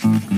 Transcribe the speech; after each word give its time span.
Mm-hmm. 0.00 0.37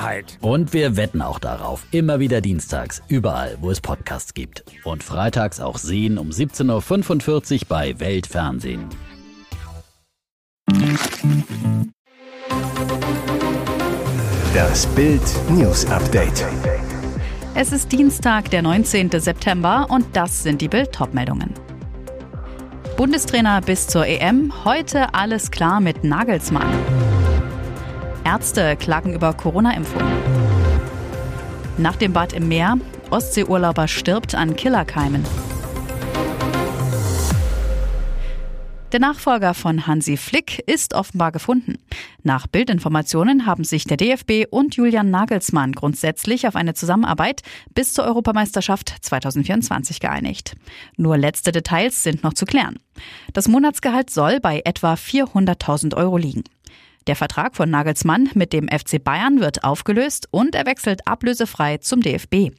Wahrheit. 0.01 0.37
Und 0.41 0.73
wir 0.73 0.97
wetten 0.97 1.21
auch 1.21 1.39
darauf. 1.39 1.85
Immer 1.91 2.19
wieder 2.19 2.41
dienstags, 2.41 3.01
überall, 3.07 3.57
wo 3.61 3.71
es 3.71 3.81
Podcasts 3.81 4.33
gibt. 4.33 4.63
Und 4.83 5.03
freitags 5.03 5.59
auch 5.59 5.77
sehen 5.77 6.17
um 6.17 6.29
17.45 6.29 7.53
Uhr 7.53 7.59
bei 7.67 7.99
Weltfernsehen. 7.99 8.85
Das 14.53 14.85
Bild 14.87 15.21
News 15.49 15.85
Update. 15.85 16.45
Es 17.53 17.71
ist 17.71 17.91
Dienstag, 17.91 18.49
der 18.49 18.61
19. 18.61 19.11
September 19.11 19.87
und 19.89 20.05
das 20.13 20.43
sind 20.43 20.61
die 20.61 20.69
Bild 20.69 20.97
meldungen 21.13 21.53
Bundestrainer 22.95 23.61
bis 23.61 23.87
zur 23.87 24.05
EM, 24.05 24.53
heute 24.63 25.13
alles 25.13 25.51
klar 25.51 25.81
mit 25.81 26.03
Nagelsmann. 26.03 27.10
Ärzte 28.23 28.75
klagen 28.75 29.13
über 29.13 29.33
Corona-Impfung. 29.33 30.03
Nach 31.77 31.95
dem 31.95 32.13
Bad 32.13 32.33
im 32.33 32.47
Meer, 32.47 32.77
Ostseeurlauber 33.09 33.87
stirbt 33.87 34.35
an 34.35 34.55
Killerkeimen. 34.55 35.25
Der 38.91 38.99
Nachfolger 38.99 39.53
von 39.53 39.87
Hansi 39.87 40.17
Flick 40.17 40.59
ist 40.67 40.93
offenbar 40.93 41.31
gefunden. 41.31 41.79
Nach 42.23 42.45
Bildinformationen 42.45 43.45
haben 43.45 43.63
sich 43.63 43.85
der 43.85 43.95
DFB 43.95 44.47
und 44.49 44.75
Julian 44.75 45.09
Nagelsmann 45.09 45.71
grundsätzlich 45.71 46.45
auf 46.45 46.57
eine 46.57 46.73
Zusammenarbeit 46.73 47.41
bis 47.73 47.93
zur 47.93 48.03
Europameisterschaft 48.03 48.93
2024 48.99 50.01
geeinigt. 50.01 50.57
Nur 50.97 51.17
letzte 51.17 51.53
Details 51.53 52.03
sind 52.03 52.23
noch 52.23 52.33
zu 52.33 52.45
klären. 52.45 52.79
Das 53.33 53.47
Monatsgehalt 53.47 54.09
soll 54.09 54.41
bei 54.41 54.61
etwa 54.65 54.95
400.000 54.95 55.95
Euro 55.95 56.17
liegen. 56.17 56.43
Der 57.07 57.15
Vertrag 57.15 57.55
von 57.55 57.69
Nagelsmann 57.69 58.29
mit 58.35 58.53
dem 58.53 58.67
FC 58.67 59.03
Bayern 59.03 59.39
wird 59.39 59.63
aufgelöst 59.63 60.27
und 60.29 60.53
er 60.53 60.67
wechselt 60.67 61.07
ablösefrei 61.07 61.77
zum 61.77 62.01
DFB. 62.01 62.51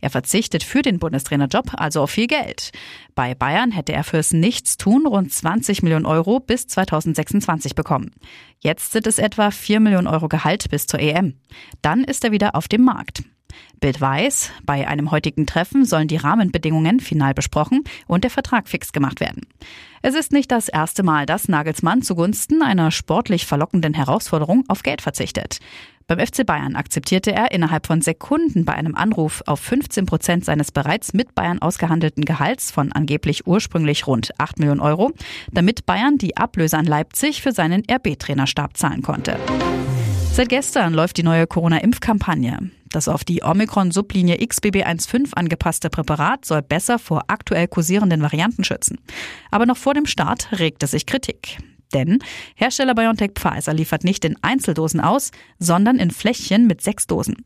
Er 0.00 0.10
verzichtet 0.10 0.62
für 0.62 0.82
den 0.82 0.98
Bundestrainerjob 0.98 1.72
also 1.74 2.02
auf 2.02 2.10
viel 2.10 2.28
Geld. 2.28 2.70
Bei 3.16 3.34
Bayern 3.34 3.72
hätte 3.72 3.92
er 3.92 4.04
fürs 4.04 4.32
Nichtstun 4.32 5.06
rund 5.06 5.32
20 5.32 5.82
Millionen 5.82 6.06
Euro 6.06 6.38
bis 6.38 6.68
2026 6.68 7.74
bekommen. 7.74 8.12
Jetzt 8.60 8.92
sind 8.92 9.06
es 9.06 9.18
etwa 9.18 9.50
4 9.50 9.80
Millionen 9.80 10.06
Euro 10.06 10.28
Gehalt 10.28 10.70
bis 10.70 10.86
zur 10.86 11.00
EM. 11.00 11.34
Dann 11.82 12.04
ist 12.04 12.24
er 12.24 12.30
wieder 12.30 12.54
auf 12.54 12.68
dem 12.68 12.84
Markt. 12.84 13.24
Bild 13.80 14.00
weiß, 14.00 14.50
bei 14.64 14.88
einem 14.88 15.10
heutigen 15.10 15.46
Treffen 15.46 15.84
sollen 15.84 16.08
die 16.08 16.16
Rahmenbedingungen 16.16 17.00
final 17.00 17.34
besprochen 17.34 17.84
und 18.06 18.24
der 18.24 18.30
Vertrag 18.30 18.68
fix 18.68 18.92
gemacht 18.92 19.20
werden. 19.20 19.46
Es 20.02 20.14
ist 20.14 20.32
nicht 20.32 20.50
das 20.50 20.68
erste 20.68 21.02
Mal, 21.02 21.26
dass 21.26 21.48
Nagelsmann 21.48 22.02
zugunsten 22.02 22.62
einer 22.62 22.90
sportlich 22.90 23.46
verlockenden 23.46 23.94
Herausforderung 23.94 24.64
auf 24.68 24.82
Geld 24.82 25.02
verzichtet. 25.02 25.58
Beim 26.08 26.20
FC 26.20 26.46
Bayern 26.46 26.74
akzeptierte 26.74 27.32
er 27.32 27.52
innerhalb 27.52 27.86
von 27.86 28.00
Sekunden 28.00 28.64
bei 28.64 28.72
einem 28.72 28.94
Anruf 28.94 29.42
auf 29.46 29.60
15 29.60 30.06
Prozent 30.06 30.44
seines 30.44 30.72
bereits 30.72 31.12
mit 31.12 31.34
Bayern 31.34 31.60
ausgehandelten 31.60 32.24
Gehalts 32.24 32.70
von 32.70 32.92
angeblich 32.92 33.46
ursprünglich 33.46 34.06
rund 34.06 34.32
8 34.38 34.58
Millionen 34.58 34.80
Euro, 34.80 35.12
damit 35.52 35.84
Bayern 35.84 36.16
die 36.16 36.38
Ablöse 36.38 36.78
an 36.78 36.86
Leipzig 36.86 37.42
für 37.42 37.52
seinen 37.52 37.82
RB-Trainerstab 37.90 38.78
zahlen 38.78 39.02
konnte. 39.02 39.36
Seit 40.32 40.48
gestern 40.48 40.94
läuft 40.94 41.18
die 41.18 41.24
neue 41.24 41.46
Corona-Impfkampagne. 41.46 42.70
Das 42.90 43.08
auf 43.08 43.24
die 43.24 43.42
Omikron-Sublinie 43.42 44.36
XBB1.5 44.36 45.34
angepasste 45.34 45.90
Präparat 45.90 46.44
soll 46.44 46.62
besser 46.62 46.98
vor 46.98 47.24
aktuell 47.28 47.68
kursierenden 47.68 48.22
Varianten 48.22 48.64
schützen. 48.64 48.98
Aber 49.50 49.66
noch 49.66 49.76
vor 49.76 49.94
dem 49.94 50.06
Start 50.06 50.48
regte 50.58 50.86
sich 50.86 51.06
Kritik. 51.06 51.58
Denn 51.94 52.18
Hersteller 52.54 52.94
BioNTech 52.94 53.32
Pfizer 53.34 53.72
liefert 53.72 54.04
nicht 54.04 54.24
in 54.24 54.36
Einzeldosen 54.42 55.00
aus, 55.00 55.30
sondern 55.58 55.98
in 55.98 56.10
Fläschchen 56.10 56.66
mit 56.66 56.82
sechs 56.82 57.06
Dosen. 57.06 57.36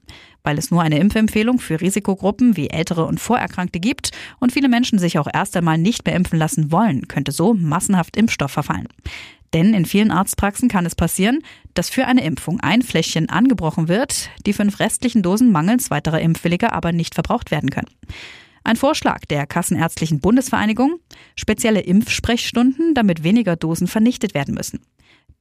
Weil 0.42 0.58
es 0.58 0.70
nur 0.70 0.82
eine 0.82 0.98
Impfempfehlung 0.98 1.60
für 1.60 1.80
Risikogruppen 1.80 2.56
wie 2.56 2.70
Ältere 2.70 3.04
und 3.04 3.20
Vorerkrankte 3.20 3.78
gibt 3.78 4.10
und 4.40 4.50
viele 4.50 4.68
Menschen 4.68 4.98
sich 4.98 5.18
auch 5.18 5.28
erst 5.32 5.56
einmal 5.56 5.78
nicht 5.78 6.04
mehr 6.04 6.16
impfen 6.16 6.38
lassen 6.38 6.72
wollen, 6.72 7.06
könnte 7.06 7.30
so 7.30 7.54
massenhaft 7.54 8.16
Impfstoff 8.16 8.50
verfallen. 8.50 8.88
Denn 9.52 9.74
in 9.74 9.84
vielen 9.84 10.10
Arztpraxen 10.10 10.68
kann 10.68 10.86
es 10.86 10.94
passieren, 10.94 11.40
dass 11.74 11.90
für 11.90 12.06
eine 12.06 12.24
Impfung 12.24 12.60
ein 12.60 12.82
Fläschchen 12.82 13.28
angebrochen 13.28 13.88
wird, 13.88 14.30
die 14.46 14.52
fünf 14.52 14.80
restlichen 14.80 15.22
Dosen 15.22 15.52
mangels 15.52 15.90
weiterer 15.90 16.20
Impfwilliger 16.20 16.72
aber 16.72 16.92
nicht 16.92 17.14
verbraucht 17.14 17.50
werden 17.50 17.70
können. 17.70 17.90
Ein 18.64 18.76
Vorschlag 18.76 19.24
der 19.26 19.46
Kassenärztlichen 19.46 20.20
Bundesvereinigung, 20.20 21.00
spezielle 21.34 21.80
Impfsprechstunden, 21.80 22.94
damit 22.94 23.24
weniger 23.24 23.56
Dosen 23.56 23.88
vernichtet 23.88 24.34
werden 24.34 24.54
müssen. 24.54 24.80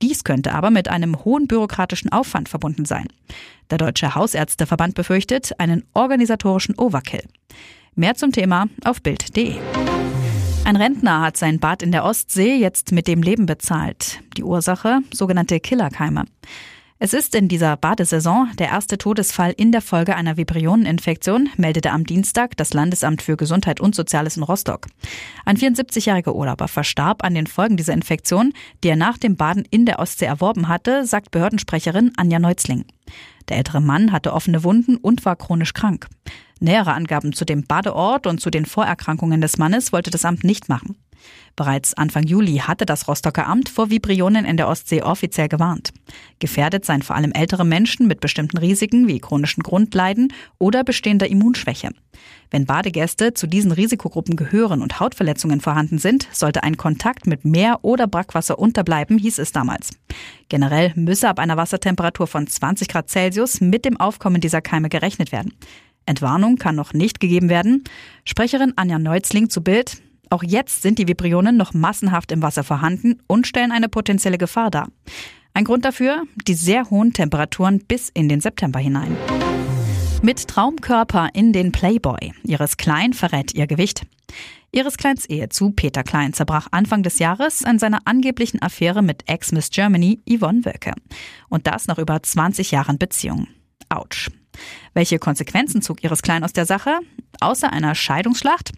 Dies 0.02 0.24
könnte 0.24 0.54
aber 0.54 0.72
mit 0.72 0.88
einem 0.88 1.24
hohen 1.24 1.48
bürokratischen 1.48 2.12
Aufwand 2.12 2.50
verbunden 2.50 2.86
sein. 2.86 3.08
Der 3.70 3.78
Deutsche 3.78 4.16
Hausärzteverband 4.16 4.96
befürchtet 4.96 5.60
einen 5.60 5.84
organisatorischen 5.94 6.76
Overkill. 6.78 7.24
Mehr 7.94 8.16
zum 8.16 8.32
Thema 8.32 8.68
auf 8.84 9.02
Bild.de. 9.04 9.58
Ein 10.72 10.78
Rentner 10.78 11.20
hat 11.20 11.36
sein 11.36 11.60
Bad 11.60 11.84
in 11.84 11.92
der 11.92 12.06
Ostsee 12.06 12.56
jetzt 12.56 12.94
mit 12.94 13.06
dem 13.06 13.22
Leben 13.22 13.46
bezahlt. 13.46 14.22
Die 14.38 14.44
Ursache 14.44 15.00
sogenannte 15.14 15.60
Killerkeime. 15.60 16.24
Es 17.04 17.16
ist 17.16 17.34
in 17.34 17.48
dieser 17.48 17.78
Badesaison 17.78 18.52
der 18.60 18.68
erste 18.68 19.00
Todesfall 19.00 19.56
in 19.58 19.72
der 19.72 19.82
Folge 19.82 20.16
einer 20.16 20.38
Vibrioneninfektion, 20.38 21.50
meldete 21.58 21.90
am 21.90 22.04
Dienstag 22.04 22.56
das 22.58 22.76
Landesamt 22.76 23.24
für 23.24 23.38
Gesundheit 23.38 23.80
und 23.80 23.96
Soziales 23.96 24.38
in 24.38 24.44
Rostock. 24.44 24.86
Ein 25.44 25.58
74-jähriger 25.58 26.32
Urlauber 26.32 26.68
verstarb 26.68 27.24
an 27.24 27.34
den 27.34 27.48
Folgen 27.48 27.76
dieser 27.76 27.94
Infektion, 27.94 28.54
die 28.84 28.90
er 28.90 28.98
nach 28.98 29.18
dem 29.18 29.36
Baden 29.36 29.66
in 29.72 29.88
der 29.88 29.98
Ostsee 29.98 30.26
erworben 30.26 30.68
hatte, 30.68 31.04
sagt 31.08 31.32
Behördensprecherin 31.32 32.12
Anja 32.18 32.38
Neuzling. 32.38 32.86
Der 33.50 33.58
ältere 33.58 33.82
Mann 33.82 34.12
hatte 34.12 34.32
offene 34.32 34.64
Wunden 34.64 34.98
und 34.98 35.26
war 35.26 35.38
chronisch 35.38 35.74
krank. 35.74 36.08
Nähere 36.60 36.94
Angaben 36.94 37.34
zu 37.34 37.46
dem 37.46 37.64
Badeort 37.64 38.28
und 38.28 38.40
zu 38.40 38.52
den 38.52 38.68
Vorerkrankungen 38.68 39.42
des 39.42 39.58
Mannes 39.58 39.92
wollte 39.92 40.12
das 40.12 40.24
Amt 40.24 40.44
nicht 40.44 40.70
machen. 40.70 41.01
Bereits 41.56 41.94
Anfang 41.94 42.24
Juli 42.24 42.58
hatte 42.58 42.86
das 42.86 43.08
Rostocker 43.08 43.48
Amt 43.48 43.70
vor 43.70 43.90
Vibrionen 43.90 44.46
in 44.46 44.58
der 44.58 44.68
Ostsee 44.68 45.02
offiziell 45.04 45.48
gewarnt. 45.48 45.92
Gefährdet 46.40 46.86
seien 46.86 47.02
vor 47.02 47.16
allem 47.16 47.32
ältere 47.32 47.66
Menschen 47.66 48.08
mit 48.08 48.20
bestimmten 48.20 48.58
Risiken 48.58 49.08
wie 49.08 49.20
chronischen 49.20 49.64
Grundleiden 49.64 50.34
oder 50.58 50.84
bestehender 50.84 51.30
Immunschwäche. 51.30 51.90
Wenn 52.50 52.66
Badegäste 52.66 53.34
zu 53.34 53.48
diesen 53.48 53.72
Risikogruppen 53.72 54.36
gehören 54.36 54.82
und 54.82 55.00
Hautverletzungen 55.00 55.62
vorhanden 55.62 56.00
sind, 56.00 56.28
sollte 56.32 56.64
ein 56.64 56.78
Kontakt 56.78 57.26
mit 57.26 57.46
Meer 57.46 57.80
oder 57.82 58.08
Brackwasser 58.08 58.60
unterbleiben, 58.60 59.18
hieß 59.18 59.40
es 59.40 59.52
damals. 59.52 59.92
Generell 60.50 60.92
müsse 60.96 61.30
ab 61.30 61.40
einer 61.40 61.58
Wassertemperatur 61.58 62.28
von 62.28 62.48
20 62.48 62.90
Grad 62.90 63.10
Celsius 63.10 63.62
mit 63.62 63.86
dem 63.86 63.98
Aufkommen 63.98 64.42
dieser 64.42 64.62
Keime 64.62 64.90
gerechnet 64.90 65.32
werden. 65.32 65.54
Entwarnung 66.06 66.58
kann 66.58 66.76
noch 66.76 66.94
nicht 66.94 67.20
gegeben 67.20 67.50
werden. 67.50 67.84
Sprecherin 68.26 68.74
Anja 68.76 69.00
Neuzling 69.00 69.50
zu 69.50 69.62
Bild. 69.62 70.02
Auch 70.32 70.44
jetzt 70.44 70.82
sind 70.82 70.98
die 70.98 71.10
Vibrionen 71.10 71.58
noch 71.58 71.74
massenhaft 71.74 72.32
im 72.32 72.42
Wasser 72.42 72.64
vorhanden 72.64 73.20
und 73.28 73.46
stellen 73.46 73.74
eine 73.74 73.90
potenzielle 73.90 74.38
Gefahr 74.38 74.72
dar. 74.72 74.88
Ein 75.54 75.66
Grund 75.66 75.84
dafür 75.84 76.24
die 76.48 76.54
sehr 76.54 76.90
hohen 76.90 77.12
Temperaturen 77.12 77.80
bis 77.80 78.08
in 78.08 78.30
den 78.30 78.40
September 78.40 78.80
hinein. 78.80 79.18
Mit 80.22 80.48
Traumkörper 80.48 81.30
in 81.34 81.52
den 81.52 81.74
Playboy. 81.74 82.32
Iris 82.44 82.78
Klein 82.78 83.12
verrät 83.12 83.54
ihr 83.54 83.68
Gewicht. 83.68 84.04
Iris 84.72 84.96
Kleins 84.96 85.26
Ehe 85.26 85.50
zu 85.50 85.72
Peter 85.72 86.04
Klein 86.04 86.32
zerbrach 86.32 86.68
Anfang 86.72 87.04
des 87.04 87.20
Jahres 87.20 87.66
an 87.66 87.78
seiner 87.78 88.00
angeblichen 88.06 88.62
Affäre 88.62 89.02
mit 89.02 89.28
Ex-Miss 89.30 89.70
Germany 89.70 90.22
Yvonne 90.30 90.64
Wölke. 90.64 90.94
Und 91.50 91.68
das 91.68 91.88
nach 91.88 91.98
über 91.98 92.24
20 92.24 92.72
Jahren 92.72 92.98
Beziehung. 92.98 93.48
Autsch. 93.90 94.30
Welche 94.94 95.20
Konsequenzen 95.20 95.82
zog 95.82 96.04
Iris 96.04 96.22
Klein 96.22 96.44
aus 96.44 96.54
der 96.54 96.66
Sache? 96.66 97.00
Außer 97.40 97.72
einer 97.72 97.96
Scheidungsschlacht? 97.96 98.72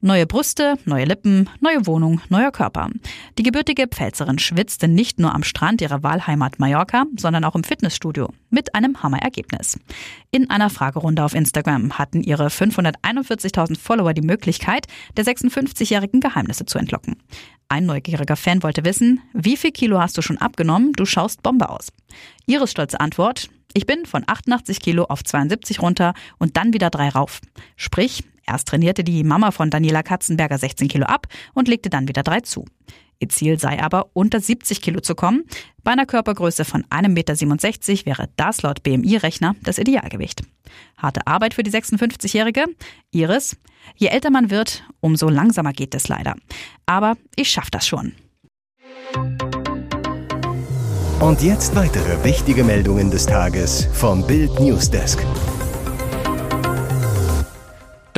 Neue 0.00 0.26
Brüste, 0.26 0.78
neue 0.84 1.06
Lippen, 1.06 1.50
neue 1.60 1.84
Wohnung, 1.86 2.20
neuer 2.28 2.52
Körper. 2.52 2.88
Die 3.36 3.42
gebürtige 3.42 3.88
Pfälzerin 3.88 4.38
schwitzte 4.38 4.86
nicht 4.86 5.18
nur 5.18 5.34
am 5.34 5.42
Strand 5.42 5.80
ihrer 5.80 6.04
Wahlheimat 6.04 6.60
Mallorca, 6.60 7.06
sondern 7.18 7.44
auch 7.44 7.56
im 7.56 7.64
Fitnessstudio 7.64 8.28
mit 8.48 8.76
einem 8.76 9.02
Hammerergebnis. 9.02 9.80
In 10.30 10.50
einer 10.50 10.70
Fragerunde 10.70 11.24
auf 11.24 11.34
Instagram 11.34 11.98
hatten 11.98 12.22
ihre 12.22 12.46
541.000 12.46 13.76
Follower 13.76 14.14
die 14.14 14.22
Möglichkeit, 14.22 14.86
der 15.16 15.24
56-jährigen 15.24 16.20
Geheimnisse 16.20 16.64
zu 16.64 16.78
entlocken. 16.78 17.16
Ein 17.70 17.84
neugieriger 17.84 18.36
Fan 18.36 18.62
wollte 18.62 18.86
wissen, 18.86 19.20
wie 19.34 19.58
viel 19.58 19.72
Kilo 19.72 20.00
hast 20.00 20.16
du 20.16 20.22
schon 20.22 20.38
abgenommen? 20.38 20.94
Du 20.94 21.04
schaust 21.04 21.42
Bombe 21.42 21.68
aus. 21.68 21.88
Ihres 22.46 22.70
stolze 22.70 22.98
Antwort, 22.98 23.50
ich 23.74 23.84
bin 23.84 24.06
von 24.06 24.24
88 24.26 24.80
Kilo 24.80 25.04
auf 25.04 25.22
72 25.22 25.82
runter 25.82 26.14
und 26.38 26.56
dann 26.56 26.72
wieder 26.72 26.88
drei 26.88 27.10
rauf. 27.10 27.42
Sprich, 27.76 28.24
erst 28.46 28.68
trainierte 28.68 29.04
die 29.04 29.22
Mama 29.22 29.50
von 29.50 29.68
Daniela 29.68 30.02
Katzenberger 30.02 30.56
16 30.56 30.88
Kilo 30.88 31.04
ab 31.04 31.26
und 31.52 31.68
legte 31.68 31.90
dann 31.90 32.08
wieder 32.08 32.22
drei 32.22 32.40
zu. 32.40 32.64
Ihr 33.20 33.28
Ziel 33.28 33.58
sei 33.58 33.82
aber, 33.82 34.10
unter 34.12 34.40
70 34.40 34.80
Kilo 34.80 35.00
zu 35.00 35.14
kommen. 35.14 35.44
Bei 35.82 35.92
einer 35.92 36.06
Körpergröße 36.06 36.64
von 36.64 36.84
1,67 36.84 37.08
Meter 37.08 38.06
wäre 38.06 38.28
das 38.36 38.62
laut 38.62 38.82
BMI-Rechner 38.82 39.56
das 39.62 39.78
Idealgewicht. 39.78 40.42
Harte 40.96 41.26
Arbeit 41.26 41.54
für 41.54 41.62
die 41.62 41.70
56-Jährige. 41.72 42.66
Iris, 43.10 43.56
je 43.96 44.08
älter 44.08 44.30
man 44.30 44.50
wird, 44.50 44.84
umso 45.00 45.28
langsamer 45.28 45.72
geht 45.72 45.94
es 45.94 46.08
leider. 46.08 46.36
Aber 46.86 47.16
ich 47.34 47.50
schaff 47.50 47.70
das 47.70 47.86
schon. 47.86 48.12
Und 51.20 51.42
jetzt 51.42 51.74
weitere 51.74 52.22
wichtige 52.22 52.62
Meldungen 52.62 53.10
des 53.10 53.26
Tages 53.26 53.88
vom 53.92 54.24
Bild 54.24 54.60
Newsdesk. 54.60 55.18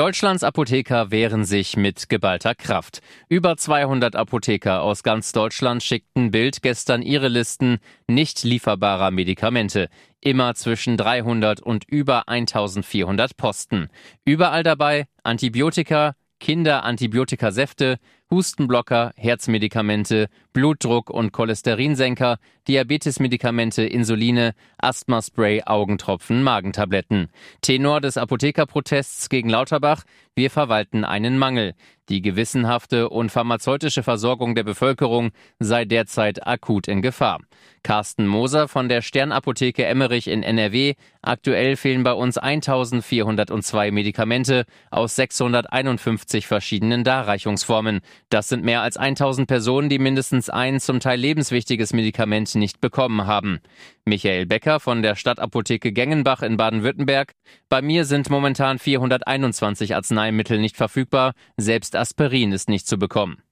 Deutschlands 0.00 0.44
Apotheker 0.44 1.10
wehren 1.10 1.44
sich 1.44 1.76
mit 1.76 2.08
geballter 2.08 2.54
Kraft. 2.54 3.02
Über 3.28 3.58
200 3.58 4.16
Apotheker 4.16 4.80
aus 4.80 5.02
ganz 5.02 5.32
Deutschland 5.32 5.82
schickten 5.82 6.30
Bild 6.30 6.62
gestern 6.62 7.02
ihre 7.02 7.28
Listen 7.28 7.80
nicht 8.08 8.42
lieferbarer 8.42 9.10
Medikamente. 9.10 9.90
Immer 10.22 10.54
zwischen 10.54 10.96
300 10.96 11.60
und 11.60 11.84
über 11.86 12.30
1400 12.30 13.36
Posten. 13.36 13.90
Überall 14.24 14.62
dabei 14.62 15.04
Antibiotika, 15.22 16.14
Kinderantibiotika-Säfte, 16.38 17.98
Hustenblocker, 18.30 19.12
Herzmedikamente, 19.16 20.28
Blutdruck- 20.52 21.10
und 21.10 21.32
Cholesterinsenker, 21.32 22.38
Diabetesmedikamente, 22.68 23.82
Insuline, 23.82 24.54
Asthmaspray, 24.78 25.62
Augentropfen, 25.66 26.44
Magentabletten. 26.44 27.28
Tenor 27.60 28.00
des 28.00 28.16
Apothekerprotests 28.16 29.28
gegen 29.28 29.48
Lauterbach, 29.48 30.04
wir 30.36 30.50
verwalten 30.50 31.04
einen 31.04 31.38
Mangel. 31.38 31.74
Die 32.08 32.22
gewissenhafte 32.22 33.08
und 33.08 33.30
pharmazeutische 33.30 34.02
Versorgung 34.02 34.54
der 34.54 34.64
Bevölkerung 34.64 35.30
sei 35.58 35.84
derzeit 35.84 36.46
akut 36.46 36.88
in 36.88 37.02
Gefahr. 37.02 37.38
Carsten 37.82 38.26
Moser 38.26 38.66
von 38.66 38.88
der 38.88 39.00
Sternapotheke 39.00 39.84
Emmerich 39.84 40.28
in 40.28 40.42
NRW. 40.42 40.94
Aktuell 41.22 41.76
fehlen 41.76 42.02
bei 42.02 42.12
uns 42.12 42.36
1402 42.36 43.90
Medikamente 43.90 44.64
aus 44.90 45.16
651 45.16 46.46
verschiedenen 46.46 47.04
Darreichungsformen. 47.04 48.00
Das 48.30 48.48
sind 48.48 48.64
mehr 48.64 48.80
als 48.80 48.96
1000 48.96 49.48
Personen, 49.48 49.88
die 49.88 49.98
mindestens 49.98 50.48
ein 50.48 50.78
zum 50.78 51.00
Teil 51.00 51.18
lebenswichtiges 51.18 51.92
Medikament 51.92 52.54
nicht 52.54 52.80
bekommen 52.80 53.26
haben. 53.26 53.58
Michael 54.04 54.46
Becker 54.46 54.78
von 54.78 55.02
der 55.02 55.16
Stadtapotheke 55.16 55.90
Gengenbach 55.90 56.42
in 56.42 56.56
Baden-Württemberg. 56.56 57.32
Bei 57.68 57.82
mir 57.82 58.04
sind 58.04 58.30
momentan 58.30 58.78
421 58.78 59.96
Arzneimittel 59.96 60.60
nicht 60.60 60.76
verfügbar. 60.76 61.32
Selbst 61.56 61.96
Aspirin 61.96 62.52
ist 62.52 62.68
nicht 62.68 62.86
zu 62.86 62.98
bekommen. 62.98 63.42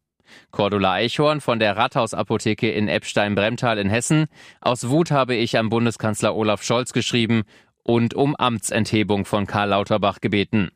Cordula 0.53 0.93
Eichhorn 0.93 1.41
von 1.41 1.59
der 1.59 1.77
Rathausapotheke 1.77 2.71
in 2.71 2.87
Eppstein-Bremtal 2.87 3.79
in 3.79 3.91
Hessen. 3.91 4.27
Aus 4.61 4.89
Wut 4.89 5.11
habe 5.11 5.35
ich 5.35 5.59
am 5.59 5.71
Bundeskanzler 5.71 6.37
Olaf 6.37 6.63
Scholz 6.63 6.93
geschrieben 6.93 7.43
und 7.83 8.15
um 8.15 8.37
Amtsenthebung 8.37 9.25
von 9.25 9.49
Karl 9.49 9.71
Lauterbach 9.71 10.21
gebeten. 10.21 10.71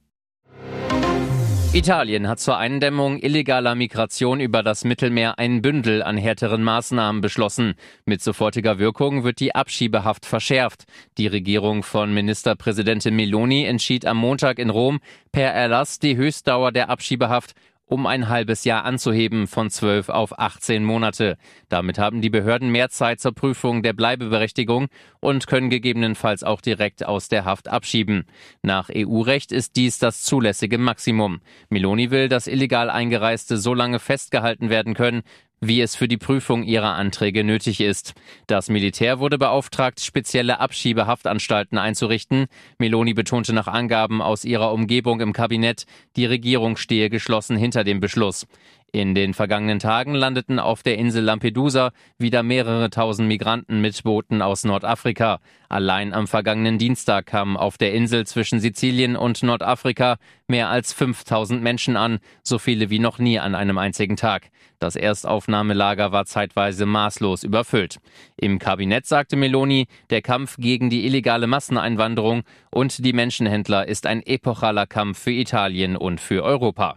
Italien 1.74 2.28
hat 2.28 2.38
zur 2.38 2.58
Eindämmung 2.58 3.19
illegaler 3.19 3.74
Migration 3.74 4.40
über 4.40 4.62
das 4.62 4.84
Mittelmeer 4.84 5.38
ein 5.38 5.62
Bündel 5.62 6.02
an 6.02 6.19
härteren 6.19 6.62
Maßnahmen 6.62 7.22
beschlossen. 7.22 7.76
Mit 8.04 8.20
sofortiger 8.20 8.78
Wirkung 8.78 9.24
wird 9.24 9.40
die 9.40 9.54
Abschiebehaft 9.54 10.26
verschärft. 10.26 10.84
Die 11.16 11.28
Regierung 11.28 11.82
von 11.82 12.12
Ministerpräsidentin 12.12 13.16
Meloni 13.16 13.64
entschied 13.64 14.04
am 14.04 14.19
Montag 14.19 14.58
in 14.58 14.69
Rom 14.69 15.00
per 15.32 15.50
Erlass 15.50 15.98
die 15.98 16.14
Höchstdauer 16.14 16.72
der 16.72 16.90
Abschiebehaft 16.90 17.54
um 17.92 18.06
ein 18.06 18.30
halbes 18.30 18.64
Jahr 18.64 18.86
anzuheben 18.86 19.46
von 19.46 19.68
12 19.68 20.08
auf 20.08 20.38
18 20.38 20.82
Monate. 20.82 21.36
Damit 21.68 21.98
haben 21.98 22.22
die 22.22 22.30
Behörden 22.30 22.72
mehr 22.72 22.88
Zeit 22.88 23.20
zur 23.20 23.34
Prüfung 23.34 23.82
der 23.82 23.92
Bleibeberechtigung 23.92 24.88
und 25.20 25.46
können 25.46 25.68
gegebenenfalls 25.68 26.42
auch 26.42 26.62
direkt 26.62 27.04
aus 27.04 27.28
der 27.28 27.44
Haft 27.44 27.68
abschieben. 27.68 28.24
Nach 28.62 28.88
EU-Recht 28.88 29.52
ist 29.52 29.76
dies 29.76 29.98
das 29.98 30.22
zulässige 30.22 30.78
Maximum. 30.78 31.42
Meloni 31.68 32.10
will, 32.10 32.30
dass 32.30 32.46
illegal 32.46 32.88
Eingereiste 32.88 33.58
so 33.58 33.74
lange 33.74 33.98
festgehalten 33.98 34.70
werden 34.70 34.94
können, 34.94 35.22
wie 35.62 35.81
es 35.81 35.94
für 35.94 36.09
die 36.09 36.19
Prüfung 36.19 36.64
ihrer 36.64 36.97
Anträge 36.97 37.44
nötig 37.44 37.81
ist. 37.81 38.14
Das 38.49 38.69
Militär 38.69 39.20
wurde 39.20 39.38
beauftragt, 39.38 40.00
spezielle 40.00 40.59
Abschiebehaftanstalten 40.59 41.79
einzurichten. 41.79 42.47
Meloni 42.79 43.14
betonte 43.14 43.53
nach 43.53 43.69
Angaben 43.69 44.20
aus 44.20 44.44
ihrer 44.44 44.73
Umgebung 44.73 45.20
im 45.20 45.32
Kabinett, 45.32 45.87
die 46.17 46.26
Regierung 46.26 46.76
stehe 46.76 47.11
geschlossen 47.11 47.56
hinter 47.56 47.85
dem 47.85 48.00
Beschluss. 48.00 48.47
In 48.94 49.14
den 49.14 49.32
vergangenen 49.32 49.78
Tagen 49.78 50.14
landeten 50.14 50.58
auf 50.58 50.82
der 50.82 50.98
Insel 50.98 51.24
Lampedusa 51.24 51.92
wieder 52.18 52.42
mehrere 52.42 52.90
tausend 52.90 53.26
Migranten 53.26 53.80
mit 53.80 54.02
Booten 54.02 54.42
aus 54.42 54.64
Nordafrika. 54.64 55.40
Allein 55.70 56.12
am 56.12 56.26
vergangenen 56.26 56.76
Dienstag 56.76 57.24
kamen 57.24 57.56
auf 57.56 57.78
der 57.78 57.94
Insel 57.94 58.26
zwischen 58.26 58.60
Sizilien 58.60 59.16
und 59.16 59.42
Nordafrika 59.42 60.18
mehr 60.46 60.68
als 60.68 60.92
5000 60.92 61.62
Menschen 61.62 61.96
an, 61.96 62.18
so 62.42 62.58
viele 62.58 62.90
wie 62.90 62.98
noch 62.98 63.18
nie 63.18 63.38
an 63.38 63.54
einem 63.54 63.78
einzigen 63.78 64.16
Tag. 64.16 64.50
Das 64.78 64.94
Erstaufnahmelager 64.94 66.12
war 66.12 66.26
zeitweise 66.26 66.84
maßlos 66.84 67.44
überfüllt. 67.44 67.96
Im 68.36 68.58
Kabinett 68.58 69.06
sagte 69.06 69.36
Meloni, 69.36 69.86
der 70.10 70.20
Kampf 70.20 70.56
gegen 70.58 70.90
die 70.90 71.06
illegale 71.06 71.46
Masseneinwanderung 71.46 72.42
und 72.70 73.02
die 73.02 73.14
Menschenhändler 73.14 73.88
ist 73.88 74.04
ein 74.04 74.22
epochaler 74.22 74.86
Kampf 74.86 75.18
für 75.18 75.32
Italien 75.32 75.96
und 75.96 76.20
für 76.20 76.42
Europa. 76.42 76.96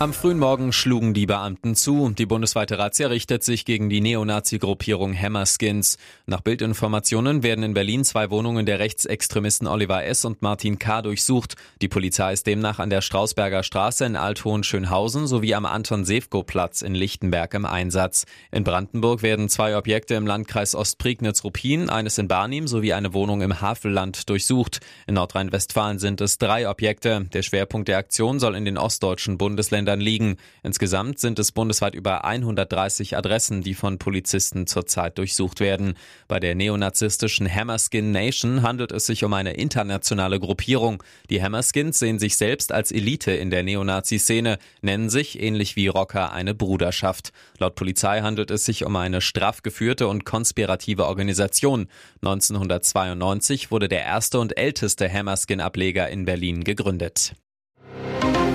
Am 0.00 0.12
frühen 0.12 0.38
Morgen 0.38 0.72
schlugen 0.72 1.12
die 1.12 1.26
Beamten 1.26 1.74
zu. 1.74 2.10
Die 2.10 2.24
bundesweite 2.24 2.78
Razzia 2.78 3.08
richtet 3.08 3.42
sich 3.42 3.64
gegen 3.64 3.90
die 3.90 4.00
Neonazi-Gruppierung 4.00 5.12
Hammerskins. 5.12 5.98
Nach 6.24 6.40
Bildinformationen 6.40 7.42
werden 7.42 7.64
in 7.64 7.74
Berlin 7.74 8.04
zwei 8.04 8.30
Wohnungen 8.30 8.64
der 8.64 8.78
Rechtsextremisten 8.78 9.66
Oliver 9.66 10.04
S. 10.04 10.24
und 10.24 10.40
Martin 10.40 10.78
K. 10.78 11.02
durchsucht. 11.02 11.56
Die 11.82 11.88
Polizei 11.88 12.32
ist 12.32 12.46
demnach 12.46 12.78
an 12.78 12.90
der 12.90 13.00
Strausberger 13.00 13.64
Straße 13.64 14.04
in 14.04 14.14
Althohen-Schönhausen 14.14 15.26
sowie 15.26 15.56
am 15.56 15.66
Anton-Sefko-Platz 15.66 16.82
in 16.82 16.94
Lichtenberg 16.94 17.52
im 17.54 17.66
Einsatz. 17.66 18.24
In 18.52 18.62
Brandenburg 18.62 19.22
werden 19.22 19.48
zwei 19.48 19.76
Objekte 19.76 20.14
im 20.14 20.28
Landkreis 20.28 20.76
Ostprignitz-Ruppin, 20.76 21.90
eines 21.90 22.18
in 22.18 22.28
Barnim 22.28 22.68
sowie 22.68 22.92
eine 22.92 23.14
Wohnung 23.14 23.40
im 23.40 23.60
Havelland 23.60 24.30
durchsucht. 24.30 24.78
In 25.08 25.14
Nordrhein-Westfalen 25.14 25.98
sind 25.98 26.20
es 26.20 26.38
drei 26.38 26.68
Objekte. 26.70 27.26
Der 27.32 27.42
Schwerpunkt 27.42 27.88
der 27.88 27.98
Aktion 27.98 28.38
soll 28.38 28.54
in 28.54 28.64
den 28.64 28.78
ostdeutschen 28.78 29.38
Bundesländern 29.38 29.87
Bundesländern 29.88 30.00
liegen. 30.00 30.36
Insgesamt 30.62 31.18
sind 31.18 31.38
es 31.38 31.52
bundesweit 31.52 31.94
über 31.94 32.24
130 32.24 33.16
Adressen, 33.16 33.62
die 33.62 33.74
von 33.74 33.98
Polizisten 33.98 34.66
zurzeit 34.66 35.16
durchsucht 35.18 35.60
werden. 35.60 35.94
Bei 36.26 36.40
der 36.40 36.54
neonazistischen 36.54 37.52
Hammerskin 37.52 38.12
Nation 38.12 38.62
handelt 38.62 38.92
es 38.92 39.06
sich 39.06 39.24
um 39.24 39.32
eine 39.32 39.54
internationale 39.54 40.38
Gruppierung. 40.40 41.02
Die 41.30 41.42
Hammerskins 41.42 41.98
sehen 41.98 42.18
sich 42.18 42.36
selbst 42.36 42.72
als 42.72 42.92
Elite 42.92 43.32
in 43.32 43.50
der 43.50 43.62
Neonazi-Szene, 43.62 44.58
nennen 44.82 45.08
sich 45.08 45.40
ähnlich 45.40 45.76
wie 45.76 45.88
Rocker 45.88 46.32
eine 46.32 46.54
Bruderschaft. 46.54 47.32
Laut 47.58 47.74
Polizei 47.74 48.20
handelt 48.20 48.50
es 48.50 48.64
sich 48.64 48.84
um 48.84 48.96
eine 48.96 49.20
straff 49.20 49.62
geführte 49.62 50.06
und 50.08 50.24
konspirative 50.24 51.06
Organisation. 51.06 51.88
1992 52.22 53.70
wurde 53.70 53.88
der 53.88 54.02
erste 54.02 54.38
und 54.38 54.58
älteste 54.58 55.10
Hammerskin-Ableger 55.10 56.08
in 56.08 56.24
Berlin 56.24 56.64
gegründet. 56.64 57.34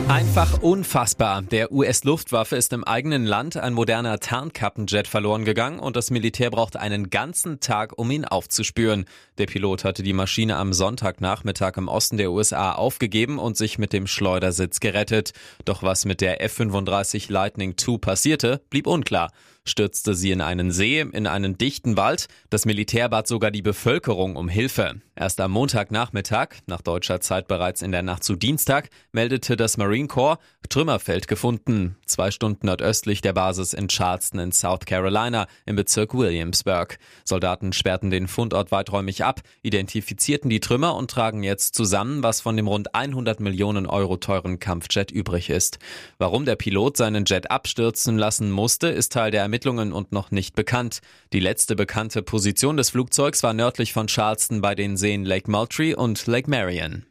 Einfach 0.09 0.61
unfassbar. 0.61 1.41
Der 1.43 1.71
US-Luftwaffe 1.71 2.57
ist 2.57 2.73
im 2.73 2.83
eigenen 2.83 3.25
Land 3.25 3.55
ein 3.55 3.73
moderner 3.73 4.19
Tarnkappenjet 4.19 5.07
verloren 5.07 5.45
gegangen 5.45 5.79
und 5.79 5.95
das 5.95 6.11
Militär 6.11 6.51
brauchte 6.51 6.81
einen 6.81 7.09
ganzen 7.09 7.61
Tag, 7.61 7.97
um 7.97 8.11
ihn 8.11 8.25
aufzuspüren. 8.25 9.05
Der 9.37 9.45
Pilot 9.45 9.85
hatte 9.85 10.03
die 10.03 10.11
Maschine 10.11 10.57
am 10.57 10.73
Sonntagnachmittag 10.73 11.77
im 11.77 11.87
Osten 11.87 12.17
der 12.17 12.31
USA 12.31 12.73
aufgegeben 12.73 13.39
und 13.39 13.55
sich 13.55 13.79
mit 13.79 13.93
dem 13.93 14.05
Schleudersitz 14.05 14.81
gerettet. 14.81 15.31
Doch 15.63 15.83
was 15.83 16.03
mit 16.03 16.19
der 16.19 16.41
F-35 16.43 17.31
Lightning 17.31 17.75
II 17.79 17.97
passierte, 17.97 18.61
blieb 18.69 18.87
unklar 18.87 19.31
stürzte 19.65 20.15
sie 20.15 20.31
in 20.31 20.41
einen 20.41 20.71
See, 20.71 20.99
in 20.99 21.27
einen 21.27 21.57
dichten 21.57 21.97
Wald. 21.97 22.27
Das 22.49 22.65
Militär 22.65 23.09
bat 23.09 23.27
sogar 23.27 23.51
die 23.51 23.61
Bevölkerung 23.61 24.35
um 24.35 24.49
Hilfe. 24.49 25.01
Erst 25.15 25.39
am 25.41 25.51
Montagnachmittag, 25.51 26.49
nach 26.65 26.81
deutscher 26.81 27.21
Zeit 27.21 27.47
bereits 27.47 27.81
in 27.81 27.91
der 27.91 28.01
Nacht 28.01 28.23
zu 28.23 28.35
Dienstag, 28.35 28.89
meldete 29.11 29.55
das 29.55 29.77
Marine 29.77 30.07
Corps 30.07 30.39
Trümmerfeld 30.69 31.27
gefunden, 31.27 31.97
zwei 32.07 32.31
Stunden 32.31 32.65
nordöstlich 32.65 33.21
der 33.21 33.33
Basis 33.33 33.73
in 33.73 33.89
Charleston 33.89 34.39
in 34.39 34.51
South 34.51 34.85
Carolina 34.87 35.45
im 35.67 35.75
Bezirk 35.75 36.15
Williamsburg. 36.15 36.97
Soldaten 37.25 37.73
sperrten 37.73 38.09
den 38.09 38.27
Fundort 38.27 38.71
weiträumig 38.71 39.23
ab, 39.23 39.41
identifizierten 39.61 40.49
die 40.49 40.61
Trümmer 40.61 40.95
und 40.95 41.11
tragen 41.11 41.43
jetzt 41.43 41.75
zusammen, 41.75 42.23
was 42.23 42.41
von 42.41 42.57
dem 42.57 42.67
rund 42.67 42.95
100 42.95 43.39
Millionen 43.39 43.85
Euro 43.85 44.17
teuren 44.17 44.59
Kampfjet 44.59 45.11
übrig 45.11 45.51
ist. 45.51 45.77
Warum 46.17 46.45
der 46.45 46.55
Pilot 46.55 46.97
seinen 46.97 47.25
Jet 47.25 47.51
abstürzen 47.51 48.17
lassen 48.17 48.49
musste, 48.49 48.87
ist 48.87 49.11
Teil 49.13 49.29
der 49.29 49.43
Ermittlungen 49.53 49.93
und 49.93 50.11
noch 50.11 50.31
nicht 50.31 50.55
bekannt. 50.55 51.01
Die 51.31 51.39
letzte 51.39 51.75
bekannte 51.75 52.23
Position 52.23 52.75
des 52.75 52.89
Flugzeugs 52.89 53.43
war 53.43 53.53
nördlich 53.53 53.93
von 53.93 54.07
Charleston 54.07 54.61
bei 54.61 54.73
den 54.73 54.97
Seen 54.97 55.25
Lake 55.25 55.51
Moultrie 55.51 55.93
und 55.93 56.25
Lake 56.25 56.49
Marion. 56.49 57.05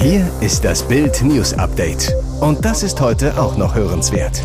Hier 0.00 0.28
ist 0.40 0.64
das 0.64 0.88
Bild 0.88 1.22
News 1.22 1.54
Update. 1.54 2.12
Und 2.40 2.64
das 2.64 2.82
ist 2.82 3.00
heute 3.00 3.40
auch 3.40 3.56
noch 3.56 3.76
hörenswert. 3.76 4.42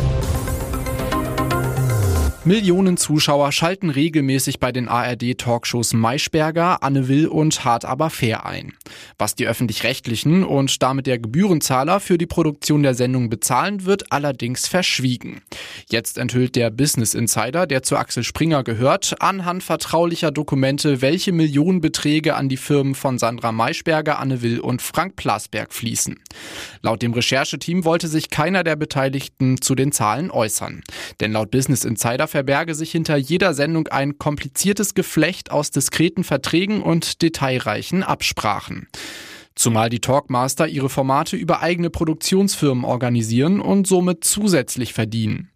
Millionen 2.48 2.96
Zuschauer 2.96 3.52
schalten 3.52 3.90
regelmäßig 3.90 4.60
bei 4.60 4.72
den 4.72 4.88
ARD-Talkshows 4.88 5.94
Maischberger, 5.94 6.84
Anne 6.84 7.08
Will 7.08 7.26
und 7.26 7.66
Hart 7.66 7.86
aber 7.86 8.12
fair 8.12 8.46
ein. 8.46 8.74
Was 9.18 9.34
die 9.34 9.48
öffentlich-rechtlichen 9.48 10.44
und 10.44 10.84
damit 10.84 11.08
der 11.08 11.18
Gebührenzahler 11.18 12.00
für 12.00 12.20
die 12.20 12.28
Produktion 12.28 12.84
der 12.84 12.94
Sendung 12.94 13.32
bezahlen, 13.32 13.86
wird 13.86 14.12
allerdings 14.12 14.68
verschwiegen. 14.68 15.42
Jetzt 15.90 16.20
enthüllt 16.20 16.56
der 16.56 16.70
Business 16.70 17.16
Insider, 17.16 17.66
der 17.66 17.82
zu 17.82 17.98
Axel 17.98 18.24
Springer 18.24 18.64
gehört, 18.64 19.16
anhand 19.22 19.64
vertraulicher 19.64 20.30
Dokumente, 20.30 21.02
welche 21.02 21.32
Millionenbeträge 21.32 22.36
an 22.36 22.48
die 22.48 22.58
Firmen 22.58 22.94
von 22.94 23.18
Sandra 23.18 23.52
Maischberger, 23.54 24.20
Anne 24.20 24.44
Will 24.44 24.60
und 24.60 24.84
Frank 24.84 25.16
Plasberg 25.16 25.74
fließen. 25.74 26.20
Laut 26.84 27.02
dem 27.02 27.14
Rechercheteam 27.14 27.86
wollte 27.86 28.08
sich 28.08 28.30
keiner 28.30 28.64
der 28.64 28.76
Beteiligten 28.76 29.60
zu 29.62 29.74
den 29.74 29.92
Zahlen 29.92 30.30
äußern. 30.30 30.84
Denn 31.20 31.32
laut 31.32 31.50
Business 31.50 31.86
Insider 31.86 32.28
verberge 32.36 32.76
sich 32.76 32.92
hinter 32.92 33.16
jeder 33.16 33.54
Sendung 33.54 33.88
ein 33.88 34.18
kompliziertes 34.18 34.94
Geflecht 34.94 35.52
aus 35.52 35.72
diskreten 35.72 36.26
Verträgen 36.26 36.82
und 36.82 37.22
detailreichen 37.22 38.04
Absprachen. 38.04 38.90
Zumal 39.56 39.90
die 39.90 40.02
Talkmaster 40.02 40.68
ihre 40.68 40.90
Formate 40.90 41.38
über 41.38 41.62
eigene 41.62 41.90
Produktionsfirmen 41.90 42.84
organisieren 42.84 43.62
und 43.62 43.88
somit 43.88 44.26
zusätzlich 44.26 44.92
verdienen. 44.92 45.50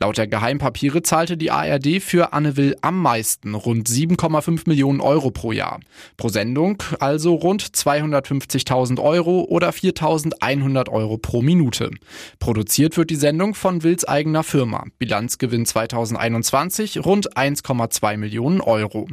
Laut 0.00 0.16
der 0.16 0.28
Geheimpapiere 0.28 1.02
zahlte 1.02 1.36
die 1.36 1.50
ARD 1.50 2.00
für 2.00 2.32
Anne 2.32 2.56
Will 2.56 2.76
am 2.82 3.02
meisten, 3.02 3.54
rund 3.54 3.88
7,5 3.88 4.62
Millionen 4.66 5.00
Euro 5.00 5.32
pro 5.32 5.50
Jahr. 5.50 5.80
Pro 6.16 6.28
Sendung 6.28 6.80
also 7.00 7.34
rund 7.34 7.64
250.000 7.64 9.02
Euro 9.02 9.40
oder 9.48 9.70
4.100 9.70 10.88
Euro 10.88 11.18
pro 11.18 11.42
Minute. 11.42 11.90
Produziert 12.38 12.96
wird 12.96 13.10
die 13.10 13.16
Sendung 13.16 13.54
von 13.54 13.82
Wills 13.82 14.06
eigener 14.06 14.44
Firma. 14.44 14.84
Bilanzgewinn 14.98 15.66
2021 15.66 17.04
rund 17.04 17.36
1,2 17.36 18.16
Millionen 18.16 18.60
Euro. 18.60 19.08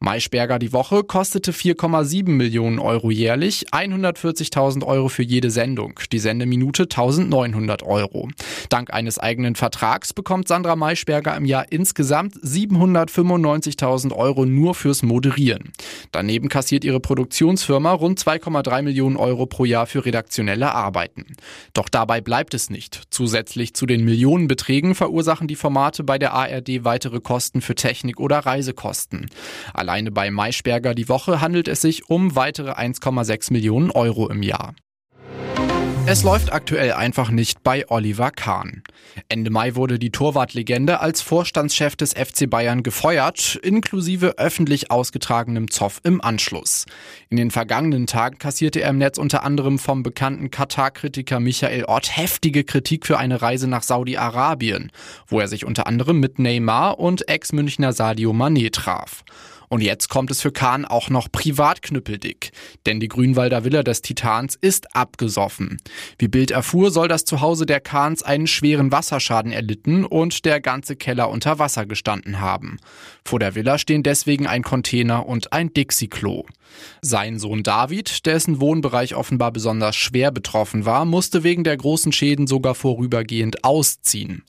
Maischberger 0.00 0.58
die 0.58 0.72
Woche 0.72 1.04
kostete 1.04 1.52
4,7 1.52 2.28
Millionen 2.28 2.78
Euro 2.78 3.10
jährlich, 3.10 3.66
140.000 3.72 4.84
Euro 4.84 5.08
für 5.08 5.22
jede 5.22 5.50
Sendung, 5.50 6.00
die 6.12 6.18
Sendeminute 6.18 6.84
1.900 6.84 7.82
Euro. 7.84 8.28
Dank 8.68 8.92
eines 8.92 9.18
eigenen 9.18 9.54
Vertrags 9.54 9.75
Vertrags 9.76 10.14
bekommt 10.14 10.48
Sandra 10.48 10.74
Maischberger 10.74 11.36
im 11.36 11.44
Jahr 11.44 11.66
insgesamt 11.68 12.34
795.000 12.36 14.14
Euro 14.14 14.46
nur 14.46 14.74
fürs 14.74 15.02
Moderieren. 15.02 15.70
Daneben 16.12 16.48
kassiert 16.48 16.82
ihre 16.82 16.98
Produktionsfirma 16.98 17.92
rund 17.92 18.18
2,3 18.18 18.80
Millionen 18.80 19.18
Euro 19.18 19.44
pro 19.44 19.66
Jahr 19.66 19.86
für 19.86 20.06
redaktionelle 20.06 20.72
Arbeiten. 20.72 21.36
Doch 21.74 21.90
dabei 21.90 22.22
bleibt 22.22 22.54
es 22.54 22.70
nicht. 22.70 23.02
Zusätzlich 23.10 23.74
zu 23.74 23.84
den 23.84 24.02
Millionenbeträgen 24.02 24.94
verursachen 24.94 25.46
die 25.46 25.56
Formate 25.56 26.04
bei 26.04 26.18
der 26.18 26.32
ARD 26.32 26.84
weitere 26.84 27.20
Kosten 27.20 27.60
für 27.60 27.74
Technik 27.74 28.18
oder 28.18 28.38
Reisekosten. 28.38 29.26
Alleine 29.74 30.10
bei 30.10 30.30
Maischberger 30.30 30.94
die 30.94 31.10
Woche 31.10 31.42
handelt 31.42 31.68
es 31.68 31.82
sich 31.82 32.08
um 32.08 32.34
weitere 32.34 32.70
1,6 32.70 33.52
Millionen 33.52 33.90
Euro 33.90 34.30
im 34.30 34.42
Jahr. 34.42 34.74
Es 36.08 36.22
läuft 36.22 36.52
aktuell 36.52 36.92
einfach 36.92 37.30
nicht 37.32 37.64
bei 37.64 37.84
Oliver 37.90 38.30
Kahn. 38.30 38.84
Ende 39.28 39.50
Mai 39.50 39.74
wurde 39.74 39.98
die 39.98 40.12
Torwartlegende 40.12 41.00
als 41.00 41.20
Vorstandschef 41.20 41.96
des 41.96 42.12
FC 42.12 42.48
Bayern 42.48 42.84
gefeuert, 42.84 43.56
inklusive 43.56 44.38
öffentlich 44.38 44.92
ausgetragenem 44.92 45.68
Zoff 45.68 46.00
im 46.04 46.20
Anschluss. 46.20 46.86
In 47.28 47.38
den 47.38 47.50
vergangenen 47.50 48.06
Tagen 48.06 48.38
kassierte 48.38 48.82
er 48.82 48.90
im 48.90 48.98
Netz 48.98 49.18
unter 49.18 49.42
anderem 49.42 49.80
vom 49.80 50.04
bekannten 50.04 50.52
Katar-Kritiker 50.52 51.40
Michael 51.40 51.86
Ott 51.88 52.16
heftige 52.16 52.62
Kritik 52.62 53.04
für 53.04 53.18
eine 53.18 53.42
Reise 53.42 53.66
nach 53.66 53.82
Saudi-Arabien, 53.82 54.92
wo 55.26 55.40
er 55.40 55.48
sich 55.48 55.64
unter 55.64 55.88
anderem 55.88 56.20
mit 56.20 56.38
Neymar 56.38 57.00
und 57.00 57.28
Ex-Münchner 57.28 57.92
Sadio 57.92 58.30
Mané 58.30 58.70
traf. 58.72 59.24
Und 59.68 59.82
jetzt 59.82 60.08
kommt 60.08 60.30
es 60.30 60.40
für 60.40 60.52
Kahn 60.52 60.84
auch 60.84 61.10
noch 61.10 61.30
privat 61.30 61.82
knüppeldick. 61.82 62.52
Denn 62.86 63.00
die 63.00 63.08
Grünwalder 63.08 63.64
Villa 63.64 63.82
des 63.82 64.02
Titans 64.02 64.56
ist 64.60 64.94
abgesoffen. 64.94 65.78
Wie 66.18 66.28
Bild 66.28 66.50
erfuhr, 66.50 66.90
soll 66.90 67.08
das 67.08 67.24
Zuhause 67.24 67.66
der 67.66 67.80
Kahns 67.80 68.22
einen 68.22 68.46
schweren 68.46 68.92
Wasserschaden 68.92 69.52
erlitten 69.52 70.04
und 70.04 70.44
der 70.44 70.60
ganze 70.60 70.96
Keller 70.96 71.30
unter 71.30 71.58
Wasser 71.58 71.86
gestanden 71.86 72.40
haben. 72.40 72.78
Vor 73.24 73.38
der 73.38 73.54
Villa 73.54 73.78
stehen 73.78 74.02
deswegen 74.02 74.46
ein 74.46 74.62
Container 74.62 75.26
und 75.26 75.52
ein 75.52 75.72
Dixie-Klo. 75.72 76.44
Sein 77.00 77.38
Sohn 77.38 77.62
David, 77.62 78.26
dessen 78.26 78.60
Wohnbereich 78.60 79.14
offenbar 79.14 79.52
besonders 79.52 79.96
schwer 79.96 80.30
betroffen 80.30 80.84
war, 80.84 81.04
musste 81.04 81.42
wegen 81.42 81.64
der 81.64 81.76
großen 81.76 82.12
Schäden 82.12 82.46
sogar 82.46 82.74
vorübergehend 82.74 83.64
ausziehen. 83.64 84.44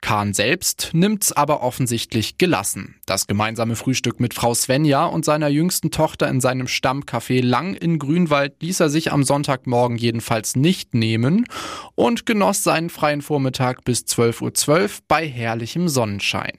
Kahn 0.00 0.32
selbst 0.32 0.90
nimmt's 0.92 1.32
aber 1.32 1.62
offensichtlich 1.62 2.38
gelassen. 2.38 2.96
Das 3.04 3.26
gemeinsame 3.26 3.76
Frühstück 3.76 4.20
mit 4.20 4.32
Frau 4.32 4.54
Svenja 4.54 5.04
und 5.04 5.24
seiner 5.24 5.48
jüngsten 5.48 5.90
Tochter 5.90 6.28
in 6.28 6.40
seinem 6.40 6.66
Stammcafé 6.66 7.44
Lang 7.44 7.74
in 7.74 7.98
Grünwald 7.98 8.62
ließ 8.62 8.80
er 8.80 8.90
sich 8.90 9.12
am 9.12 9.24
Sonntagmorgen 9.24 9.96
jedenfalls 9.96 10.56
nicht 10.56 10.94
nehmen 10.94 11.46
und 11.94 12.26
genoss 12.26 12.62
seinen 12.62 12.90
freien 12.90 13.22
Vormittag 13.22 13.84
bis 13.84 14.02
12.12 14.02 14.42
Uhr 14.42 14.50
.12 14.50 14.98
bei 15.08 15.28
herrlichem 15.28 15.88
Sonnenschein. 15.88 16.58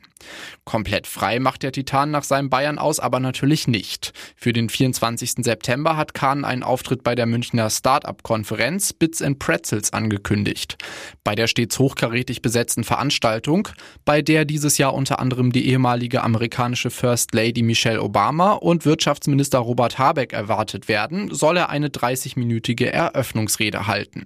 Komplett 0.65 1.07
frei 1.07 1.39
macht 1.39 1.63
der 1.63 1.71
Titan 1.71 2.11
nach 2.11 2.23
seinem 2.23 2.49
Bayern 2.49 2.77
aus 2.77 2.99
aber 2.99 3.19
natürlich 3.19 3.67
nicht. 3.67 4.13
Für 4.35 4.53
den 4.53 4.69
24. 4.69 5.35
September 5.39 5.97
hat 5.97 6.13
Kahn 6.13 6.45
einen 6.45 6.63
Auftritt 6.63 7.03
bei 7.03 7.15
der 7.15 7.25
Münchner 7.25 7.69
Start-up-Konferenz 7.69 8.93
Bits 8.93 9.21
and 9.21 9.39
Pretzels 9.39 9.93
angekündigt. 9.93 10.77
Bei 11.23 11.35
der 11.35 11.47
stets 11.47 11.79
hochkarätig 11.79 12.41
besetzten 12.41 12.83
Veranstaltung, 13.29 13.69
bei 14.05 14.21
der 14.21 14.45
dieses 14.45 14.77
Jahr 14.77 14.93
unter 14.93 15.19
anderem 15.19 15.51
die 15.51 15.67
ehemalige 15.67 16.23
amerikanische 16.23 16.89
First 16.89 17.33
Lady 17.33 17.61
Michelle 17.61 18.01
Obama 18.01 18.53
und 18.53 18.85
Wirtschaftsminister 18.85 19.59
Robert 19.59 19.99
Habeck 19.99 20.33
erwartet 20.33 20.87
werden, 20.87 21.33
soll 21.33 21.57
er 21.57 21.69
eine 21.69 21.89
30-minütige 21.89 22.87
Eröffnungsrede 22.87 23.85
halten. 23.87 24.25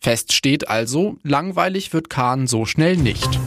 Fest 0.00 0.32
steht 0.32 0.68
also, 0.68 1.16
langweilig 1.24 1.92
wird 1.92 2.08
Kahn 2.08 2.46
so 2.46 2.66
schnell 2.66 2.96
nicht. 2.96 3.40